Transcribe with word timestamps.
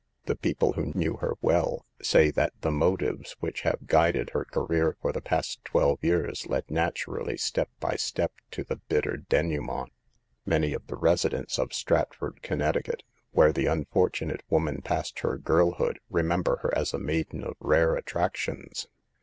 The 0.25 0.35
people 0.35 0.73
who 0.73 0.93
knew 0.95 1.17
her 1.17 1.35
SOME 1.39 1.47
TEMPTATIONS 1.47 1.81
OF 1.99 2.05
CITY 2.07 2.27
LIFE. 2.29 2.35
179 2.63 2.93
well 2.95 2.95
say 3.11 3.11
that 3.11 3.11
the 3.11 3.11
motives 3.11 3.35
which 3.39 3.61
have 3.61 3.85
guided 3.85 4.29
her 4.31 4.45
career 4.45 4.97
for 4.99 5.11
the 5.11 5.21
past 5.21 5.63
twelve 5.63 6.03
years 6.03 6.47
led 6.47 6.65
natu 6.69 7.05
rally 7.13 7.37
step 7.37 7.69
by 7.79 7.95
step 7.97 8.31
to 8.49 8.63
the 8.63 8.77
bitter 8.77 9.17
denouement. 9.17 9.91
Many 10.43 10.73
of 10.73 10.87
the 10.87 10.95
residents 10.97 11.59
of 11.59 11.71
Stratford, 11.71 12.41
Connecticut, 12.41 13.03
where 13.29 13.53
the 13.53 13.67
unfortunate 13.67 14.41
woman 14.49 14.81
passed 14.81 15.19
her 15.19 15.37
girl 15.37 15.73
hood, 15.73 15.99
remember 16.09 16.55
her 16.63 16.75
as 16.75 16.95
a 16.95 16.97
maiden 16.97 17.43
of 17.43 17.55
rare 17.59 17.95
attrac 17.95 18.35
tions. 18.37 18.87